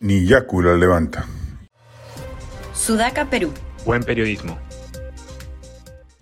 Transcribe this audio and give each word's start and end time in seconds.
Ni 0.00 0.24
Yacu 0.26 0.62
la 0.62 0.76
levanta. 0.76 1.26
Sudaca, 2.72 3.28
Perú. 3.28 3.52
Buen 3.84 4.04
periodismo. 4.04 4.56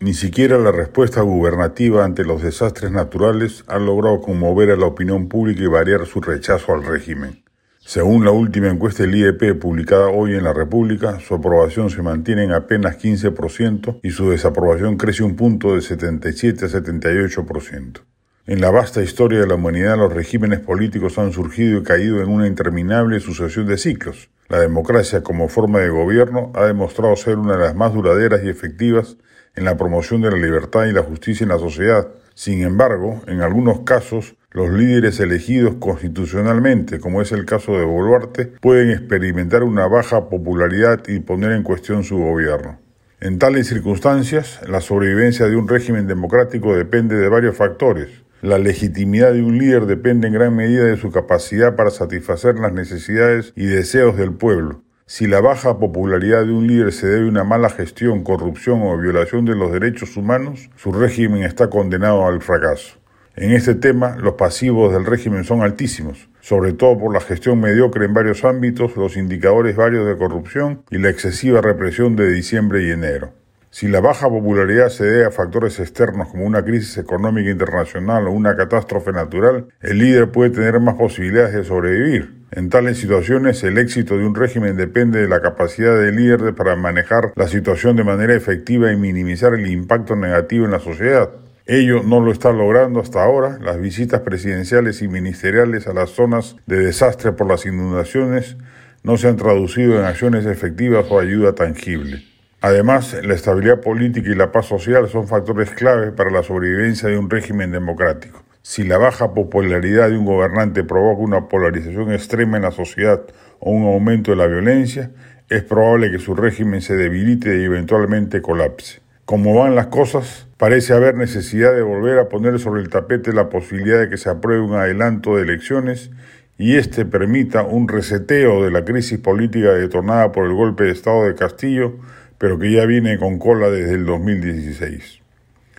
Ni 0.00 0.14
siquiera 0.14 0.56
la 0.56 0.72
respuesta 0.72 1.20
gubernativa 1.20 2.04
ante 2.04 2.24
los 2.24 2.42
desastres 2.42 2.90
naturales 2.90 3.64
ha 3.66 3.78
logrado 3.78 4.22
conmover 4.22 4.70
a 4.70 4.76
la 4.76 4.86
opinión 4.86 5.28
pública 5.28 5.62
y 5.62 5.66
variar 5.66 6.06
su 6.06 6.22
rechazo 6.22 6.72
al 6.72 6.84
régimen. 6.84 7.44
Según 7.80 8.24
la 8.24 8.30
última 8.30 8.68
encuesta 8.68 9.02
del 9.02 9.14
IEP 9.14 9.60
publicada 9.60 10.08
hoy 10.08 10.34
en 10.34 10.44
la 10.44 10.54
República, 10.54 11.20
su 11.20 11.34
aprobación 11.34 11.90
se 11.90 12.02
mantiene 12.02 12.44
en 12.44 12.52
apenas 12.52 12.98
15% 12.98 14.00
y 14.02 14.10
su 14.10 14.30
desaprobación 14.30 14.96
crece 14.96 15.22
un 15.22 15.36
punto 15.36 15.74
de 15.74 15.82
77 15.82 16.64
a 16.64 16.68
78%. 16.68 18.00
En 18.48 18.60
la 18.60 18.70
vasta 18.70 19.02
historia 19.02 19.40
de 19.40 19.46
la 19.48 19.56
humanidad 19.56 19.96
los 19.96 20.12
regímenes 20.12 20.60
políticos 20.60 21.18
han 21.18 21.32
surgido 21.32 21.80
y 21.80 21.82
caído 21.82 22.22
en 22.22 22.28
una 22.28 22.46
interminable 22.46 23.18
sucesión 23.18 23.66
de 23.66 23.76
ciclos. 23.76 24.30
La 24.48 24.60
democracia 24.60 25.24
como 25.24 25.48
forma 25.48 25.80
de 25.80 25.88
gobierno 25.88 26.52
ha 26.54 26.64
demostrado 26.64 27.16
ser 27.16 27.38
una 27.38 27.54
de 27.54 27.64
las 27.64 27.74
más 27.74 27.92
duraderas 27.92 28.44
y 28.44 28.48
efectivas 28.48 29.16
en 29.56 29.64
la 29.64 29.76
promoción 29.76 30.20
de 30.22 30.30
la 30.30 30.36
libertad 30.36 30.84
y 30.84 30.92
la 30.92 31.02
justicia 31.02 31.42
en 31.42 31.48
la 31.48 31.58
sociedad. 31.58 32.06
Sin 32.34 32.62
embargo, 32.62 33.20
en 33.26 33.40
algunos 33.40 33.80
casos, 33.80 34.36
los 34.52 34.70
líderes 34.70 35.18
elegidos 35.18 35.74
constitucionalmente, 35.80 37.00
como 37.00 37.22
es 37.22 37.32
el 37.32 37.46
caso 37.46 37.72
de 37.76 37.84
Boluarte, 37.84 38.46
pueden 38.60 38.90
experimentar 38.90 39.64
una 39.64 39.88
baja 39.88 40.28
popularidad 40.28 41.02
y 41.08 41.18
poner 41.18 41.50
en 41.50 41.64
cuestión 41.64 42.04
su 42.04 42.18
gobierno. 42.18 42.78
En 43.18 43.40
tales 43.40 43.66
circunstancias, 43.66 44.60
la 44.68 44.80
sobrevivencia 44.80 45.48
de 45.48 45.56
un 45.56 45.66
régimen 45.66 46.06
democrático 46.06 46.76
depende 46.76 47.16
de 47.16 47.28
varios 47.28 47.56
factores. 47.56 48.25
La 48.42 48.58
legitimidad 48.58 49.32
de 49.32 49.42
un 49.42 49.56
líder 49.56 49.86
depende 49.86 50.26
en 50.26 50.34
gran 50.34 50.54
medida 50.54 50.84
de 50.84 50.98
su 50.98 51.10
capacidad 51.10 51.74
para 51.74 51.90
satisfacer 51.90 52.58
las 52.58 52.70
necesidades 52.70 53.54
y 53.56 53.64
deseos 53.64 54.18
del 54.18 54.34
pueblo. 54.34 54.82
Si 55.06 55.26
la 55.26 55.40
baja 55.40 55.78
popularidad 55.78 56.44
de 56.44 56.52
un 56.52 56.66
líder 56.66 56.92
se 56.92 57.06
debe 57.06 57.26
a 57.26 57.30
una 57.30 57.44
mala 57.44 57.70
gestión, 57.70 58.24
corrupción 58.24 58.82
o 58.82 58.98
violación 58.98 59.46
de 59.46 59.54
los 59.54 59.72
derechos 59.72 60.18
humanos, 60.18 60.68
su 60.76 60.92
régimen 60.92 61.44
está 61.44 61.70
condenado 61.70 62.26
al 62.26 62.42
fracaso. 62.42 62.98
En 63.36 63.52
este 63.52 63.74
tema, 63.74 64.16
los 64.16 64.34
pasivos 64.34 64.92
del 64.92 65.06
régimen 65.06 65.44
son 65.44 65.62
altísimos, 65.62 66.28
sobre 66.40 66.74
todo 66.74 66.98
por 66.98 67.14
la 67.14 67.20
gestión 67.20 67.58
mediocre 67.60 68.04
en 68.04 68.12
varios 68.12 68.44
ámbitos, 68.44 68.96
los 68.96 69.16
indicadores 69.16 69.76
varios 69.76 70.06
de 70.06 70.16
corrupción 70.16 70.82
y 70.90 70.98
la 70.98 71.08
excesiva 71.08 71.62
represión 71.62 72.16
de 72.16 72.30
diciembre 72.30 72.86
y 72.86 72.90
enero. 72.90 73.32
Si 73.78 73.88
la 73.88 74.00
baja 74.00 74.26
popularidad 74.30 74.88
se 74.88 75.04
debe 75.04 75.26
a 75.26 75.30
factores 75.30 75.78
externos 75.80 76.28
como 76.28 76.46
una 76.46 76.64
crisis 76.64 76.96
económica 76.96 77.50
internacional 77.50 78.26
o 78.26 78.30
una 78.30 78.56
catástrofe 78.56 79.12
natural, 79.12 79.66
el 79.82 79.98
líder 79.98 80.30
puede 80.30 80.48
tener 80.48 80.80
más 80.80 80.94
posibilidades 80.94 81.52
de 81.52 81.62
sobrevivir. 81.62 82.36
En 82.52 82.70
tales 82.70 82.96
situaciones, 82.96 83.62
el 83.64 83.76
éxito 83.76 84.16
de 84.16 84.24
un 84.24 84.34
régimen 84.34 84.78
depende 84.78 85.20
de 85.20 85.28
la 85.28 85.42
capacidad 85.42 85.94
del 85.94 86.16
líder 86.16 86.54
para 86.54 86.74
manejar 86.74 87.34
la 87.36 87.48
situación 87.48 87.96
de 87.96 88.04
manera 88.04 88.34
efectiva 88.34 88.90
y 88.90 88.96
minimizar 88.96 89.52
el 89.52 89.66
impacto 89.66 90.16
negativo 90.16 90.64
en 90.64 90.70
la 90.70 90.80
sociedad. 90.80 91.32
Ello 91.66 92.02
no 92.02 92.20
lo 92.20 92.32
está 92.32 92.52
logrando 92.52 93.00
hasta 93.00 93.22
ahora. 93.22 93.58
Las 93.60 93.78
visitas 93.78 94.22
presidenciales 94.22 95.02
y 95.02 95.08
ministeriales 95.08 95.86
a 95.86 95.92
las 95.92 96.08
zonas 96.08 96.56
de 96.64 96.78
desastre 96.78 97.32
por 97.32 97.46
las 97.46 97.66
inundaciones 97.66 98.56
no 99.02 99.18
se 99.18 99.28
han 99.28 99.36
traducido 99.36 99.98
en 99.98 100.06
acciones 100.06 100.46
efectivas 100.46 101.04
o 101.10 101.20
ayuda 101.20 101.54
tangible. 101.54 102.35
Además, 102.66 103.16
la 103.22 103.34
estabilidad 103.34 103.80
política 103.80 104.28
y 104.28 104.34
la 104.34 104.50
paz 104.50 104.66
social 104.66 105.08
son 105.08 105.28
factores 105.28 105.70
clave 105.70 106.10
para 106.10 106.32
la 106.32 106.42
sobrevivencia 106.42 107.08
de 107.08 107.16
un 107.16 107.30
régimen 107.30 107.70
democrático. 107.70 108.42
Si 108.60 108.82
la 108.82 108.98
baja 108.98 109.34
popularidad 109.34 110.10
de 110.10 110.18
un 110.18 110.24
gobernante 110.24 110.82
provoca 110.82 111.22
una 111.22 111.46
polarización 111.46 112.12
extrema 112.12 112.56
en 112.56 112.64
la 112.64 112.72
sociedad 112.72 113.22
o 113.60 113.70
un 113.70 113.84
aumento 113.84 114.32
de 114.32 114.38
la 114.38 114.48
violencia, 114.48 115.12
es 115.48 115.62
probable 115.62 116.10
que 116.10 116.18
su 116.18 116.34
régimen 116.34 116.80
se 116.80 116.96
debilite 116.96 117.56
y 117.56 117.62
eventualmente 117.66 118.42
colapse. 118.42 118.98
Como 119.26 119.54
van 119.54 119.76
las 119.76 119.86
cosas, 119.86 120.48
parece 120.56 120.92
haber 120.92 121.14
necesidad 121.14 121.72
de 121.72 121.82
volver 121.82 122.18
a 122.18 122.28
poner 122.28 122.58
sobre 122.58 122.82
el 122.82 122.88
tapete 122.88 123.32
la 123.32 123.48
posibilidad 123.48 124.00
de 124.00 124.08
que 124.08 124.16
se 124.16 124.28
apruebe 124.28 124.62
un 124.62 124.74
adelanto 124.74 125.36
de 125.36 125.42
elecciones 125.42 126.10
y 126.58 126.74
este 126.74 127.04
permita 127.04 127.62
un 127.62 127.86
reseteo 127.86 128.64
de 128.64 128.72
la 128.72 128.84
crisis 128.84 129.20
política 129.20 129.72
detonada 129.72 130.32
por 130.32 130.46
el 130.46 130.54
golpe 130.54 130.82
de 130.82 130.90
Estado 130.90 131.26
de 131.26 131.36
Castillo, 131.36 131.94
pero 132.38 132.58
que 132.58 132.72
ya 132.72 132.84
viene 132.84 133.18
con 133.18 133.38
cola 133.38 133.70
desde 133.70 133.94
el 133.94 134.06
2016. 134.06 135.20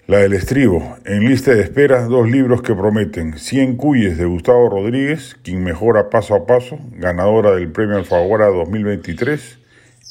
La 0.07 0.19
del 0.19 0.33
estribo, 0.33 0.97
en 1.05 1.27
lista 1.27 1.53
de 1.53 1.61
espera, 1.61 2.03
dos 2.03 2.29
libros 2.29 2.61
que 2.61 2.73
prometen 2.73 3.37
100 3.37 3.75
cuyes 3.75 4.17
de 4.17 4.25
Gustavo 4.25 4.69
Rodríguez, 4.69 5.35
quien 5.43 5.63
mejora 5.63 6.09
paso 6.09 6.33
a 6.33 6.45
paso, 6.45 6.79
ganadora 6.93 7.51
del 7.51 7.71
Premio 7.71 7.97
Alfaguara 7.97 8.47
2023, 8.47 9.59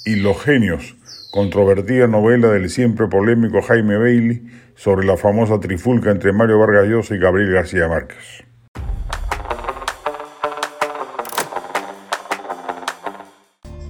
y 0.05 0.17
Los 0.17 0.43
Genios, 0.43 0.97
controvertida 1.31 2.07
novela 2.07 2.49
del 2.49 2.69
siempre 2.69 3.09
polémico 3.09 3.63
Jaime 3.63 3.97
Bailey 3.97 4.43
sobre 4.75 5.07
la 5.07 5.17
famosa 5.17 5.59
trifulca 5.61 6.11
entre 6.11 6.33
Mario 6.33 6.59
Vargas 6.59 6.87
Llosa 6.87 7.15
y 7.15 7.19
Gabriel 7.19 7.53
García 7.53 7.89
Márquez. 7.89 8.45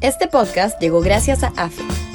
Este 0.01 0.29
podcast 0.29 0.81
llegó 0.81 1.01
gracias 1.01 1.43
a 1.43 1.49
AFE, 1.57 1.83